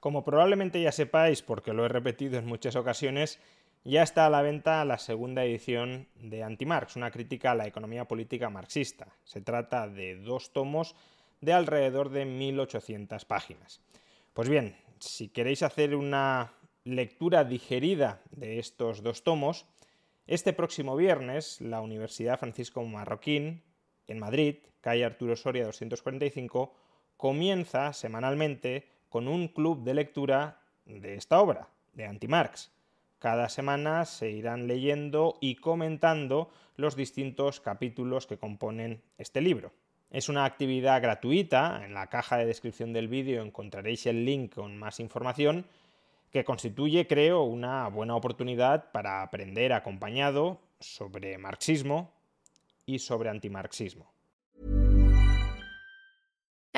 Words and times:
Como 0.00 0.24
probablemente 0.24 0.80
ya 0.80 0.92
sepáis, 0.92 1.42
porque 1.42 1.72
lo 1.72 1.84
he 1.84 1.88
repetido 1.88 2.38
en 2.38 2.46
muchas 2.46 2.76
ocasiones, 2.76 3.40
ya 3.84 4.02
está 4.02 4.26
a 4.26 4.30
la 4.30 4.42
venta 4.42 4.84
la 4.84 4.98
segunda 4.98 5.44
edición 5.44 6.08
de 6.16 6.42
Anti-Marx, 6.42 6.96
una 6.96 7.10
crítica 7.10 7.52
a 7.52 7.54
la 7.54 7.66
economía 7.66 8.06
política 8.06 8.50
marxista. 8.50 9.08
Se 9.24 9.40
trata 9.40 9.88
de 9.88 10.16
dos 10.16 10.52
tomos 10.52 10.94
de 11.40 11.52
alrededor 11.52 12.10
de 12.10 12.24
1800 12.24 13.24
páginas. 13.24 13.80
Pues 14.34 14.48
bien, 14.48 14.76
si 14.98 15.28
queréis 15.28 15.62
hacer 15.62 15.94
una 15.94 16.52
lectura 16.84 17.44
digerida 17.44 18.22
de 18.30 18.58
estos 18.58 19.02
dos 19.02 19.24
tomos, 19.24 19.66
este 20.26 20.52
próximo 20.52 20.96
viernes 20.96 21.60
la 21.60 21.80
Universidad 21.80 22.38
Francisco 22.38 22.84
Marroquín, 22.84 23.62
en 24.06 24.18
Madrid, 24.18 24.58
calle 24.80 25.04
Arturo 25.04 25.36
Soria 25.36 25.64
245, 25.64 26.74
comienza 27.16 27.92
semanalmente 27.92 28.97
con 29.08 29.28
un 29.28 29.48
club 29.48 29.82
de 29.84 29.94
lectura 29.94 30.60
de 30.86 31.14
esta 31.14 31.40
obra, 31.40 31.68
de 31.92 32.06
Anti-Marx. 32.06 32.72
Cada 33.18 33.48
semana 33.48 34.04
se 34.04 34.30
irán 34.30 34.66
leyendo 34.66 35.36
y 35.40 35.56
comentando 35.56 36.50
los 36.76 36.94
distintos 36.94 37.60
capítulos 37.60 38.26
que 38.26 38.38
componen 38.38 39.02
este 39.18 39.40
libro. 39.40 39.72
Es 40.10 40.28
una 40.28 40.44
actividad 40.44 41.02
gratuita, 41.02 41.84
en 41.84 41.92
la 41.92 42.06
caja 42.06 42.38
de 42.38 42.46
descripción 42.46 42.92
del 42.92 43.08
vídeo 43.08 43.42
encontraréis 43.42 44.06
el 44.06 44.24
link 44.24 44.54
con 44.54 44.78
más 44.78 45.00
información, 45.00 45.66
que 46.30 46.44
constituye, 46.44 47.06
creo, 47.06 47.42
una 47.42 47.88
buena 47.88 48.14
oportunidad 48.14 48.90
para 48.92 49.22
aprender 49.22 49.72
acompañado 49.72 50.60
sobre 50.78 51.36
marxismo 51.38 52.12
y 52.86 53.00
sobre 53.00 53.30
antimarxismo. 53.30 54.17